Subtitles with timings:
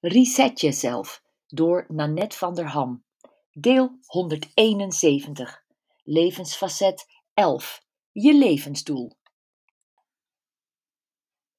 [0.00, 3.04] Reset jezelf door Nanette van der Ham.
[3.52, 5.64] Deel 171.
[6.02, 7.84] Levensfacet 11.
[8.12, 9.12] Je levensdoel.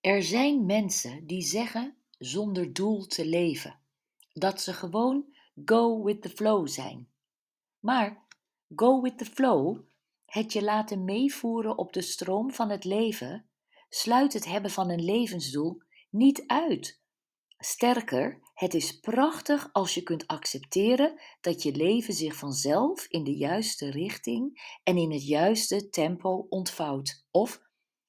[0.02, 3.80] Er zijn mensen die zeggen zonder doel te leven.
[4.34, 5.26] Dat ze gewoon
[5.66, 7.10] go with the flow zijn.
[7.80, 8.26] Maar
[8.76, 9.80] go with the flow,
[10.26, 13.50] het je laten meevoeren op de stroom van het leven,
[13.90, 17.06] sluit het hebben van een levensdoel niet uit.
[17.60, 23.36] Sterker, het is prachtig als je kunt accepteren dat je leven zich vanzelf in de
[23.36, 27.26] juiste richting en in het juiste tempo ontvouwt.
[27.32, 27.62] Of,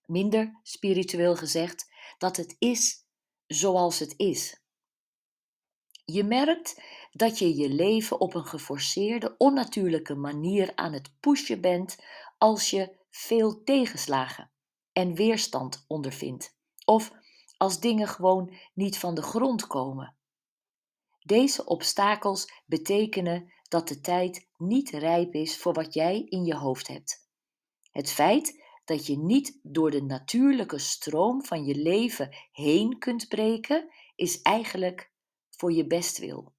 [0.04, 1.86] minder spiritueel gezegd,
[2.18, 3.06] dat het is
[3.46, 4.62] zoals het is.
[6.04, 11.98] Je merkt dat je je leven op een geforceerde, onnatuurlijke manier aan het pushen bent
[12.38, 14.50] als je veel tegenslagen
[14.92, 16.56] en weerstand ondervindt.
[16.84, 17.12] Of
[17.58, 20.16] als dingen gewoon niet van de grond komen.
[21.18, 26.88] Deze obstakels betekenen dat de tijd niet rijp is voor wat jij in je hoofd
[26.88, 27.26] hebt.
[27.90, 33.92] Het feit dat je niet door de natuurlijke stroom van je leven heen kunt breken,
[34.16, 35.12] is eigenlijk
[35.50, 36.54] voor je bestwil.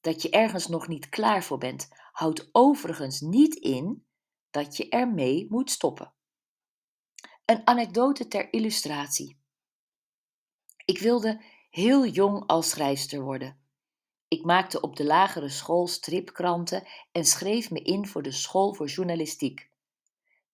[0.00, 4.06] Dat je ergens nog niet klaar voor bent, houdt overigens niet in
[4.50, 6.14] dat je ermee moet stoppen.
[7.44, 9.42] Een anekdote ter illustratie.
[10.84, 13.58] Ik wilde heel jong als schrijfster worden.
[14.28, 18.86] Ik maakte op de lagere school stripkranten en schreef me in voor de school voor
[18.86, 19.70] journalistiek.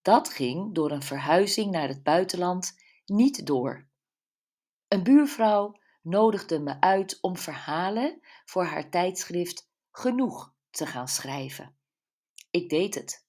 [0.02, 3.88] Dat ging door een verhuizing naar het buitenland niet door.
[4.88, 11.76] Een buurvrouw nodigde me uit om verhalen voor haar tijdschrift Genoeg te gaan schrijven.
[12.50, 13.26] Ik deed het.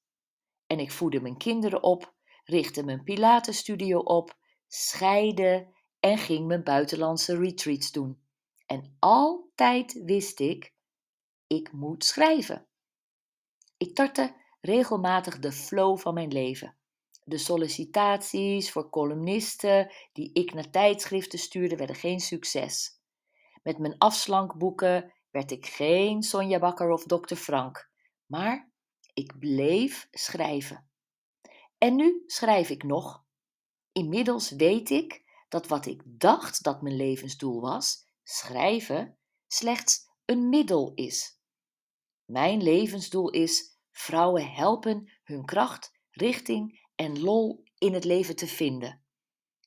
[0.68, 2.14] En ik voedde mijn kinderen op,
[2.44, 5.68] richtte mijn Pilatenstudio op, scheide
[6.02, 8.22] en ging mijn buitenlandse retreats doen.
[8.66, 10.74] En altijd wist ik,
[11.48, 12.68] ik moet schrijven.
[13.78, 16.76] Ik tartte regelmatig de flow van mijn leven.
[17.24, 23.00] De sollicitaties voor columnisten die ik naar tijdschriften stuurde werden geen succes.
[23.64, 27.36] Met mijn afslankboeken werd ik geen Sonja Bakker of Dr.
[27.36, 27.90] Frank,
[28.26, 28.72] maar
[29.14, 30.90] ik bleef schrijven.
[31.78, 33.24] En nu schrijf ik nog.
[33.92, 39.18] Inmiddels weet ik dat wat ik dacht dat mijn levensdoel was, schrijven,
[39.48, 41.40] slechts een middel is.
[42.26, 49.04] Mijn levensdoel is vrouwen helpen hun kracht, richting en lol in het leven te vinden.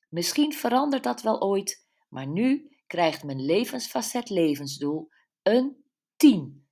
[0.09, 5.09] Misschien verandert dat wel ooit, maar nu krijgt mijn levensfacet levensdoel
[5.43, 5.85] een
[6.15, 6.67] 10.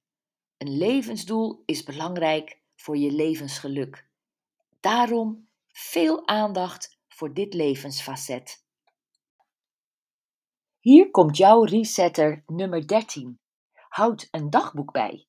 [0.58, 4.08] Een levensdoel is belangrijk voor je levensgeluk.
[4.80, 8.63] Daarom veel aandacht voor dit levensfacet.
[10.84, 13.40] Hier komt jouw resetter nummer 13.
[13.90, 15.28] Houd een dagboek bij.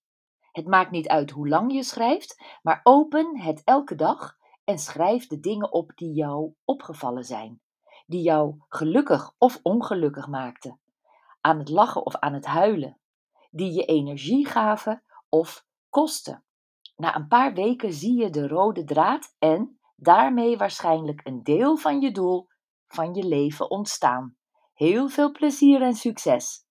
[0.52, 5.26] Het maakt niet uit hoe lang je schrijft, maar open het elke dag en schrijf
[5.26, 7.60] de dingen op die jou opgevallen zijn,
[8.06, 10.80] die jou gelukkig of ongelukkig maakten,
[11.40, 12.98] aan het lachen of aan het huilen,
[13.50, 16.44] die je energie gaven of kosten.
[16.96, 22.00] Na een paar weken zie je de rode draad en daarmee waarschijnlijk een deel van
[22.00, 22.48] je doel
[22.86, 24.36] van je leven ontstaan.
[24.84, 26.64] Heel veel plezier en succes!